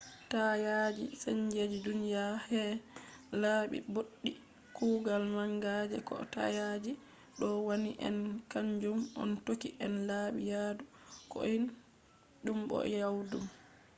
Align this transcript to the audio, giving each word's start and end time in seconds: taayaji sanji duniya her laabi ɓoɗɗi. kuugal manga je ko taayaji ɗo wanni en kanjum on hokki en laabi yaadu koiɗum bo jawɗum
taayaji 0.31 1.05
sanji 1.23 1.61
duniya 1.85 2.25
her 2.49 2.71
laabi 3.41 3.77
ɓoɗɗi. 3.93 4.31
kuugal 4.75 5.23
manga 5.35 5.71
je 5.91 5.97
ko 6.07 6.15
taayaji 6.33 6.91
ɗo 7.39 7.47
wanni 7.67 7.91
en 8.07 8.17
kanjum 8.51 8.99
on 9.21 9.31
hokki 9.45 9.69
en 9.85 9.93
laabi 10.09 10.41
yaadu 10.53 10.83
koiɗum 11.31 12.59
bo 12.69 12.77
jawɗum 12.93 13.43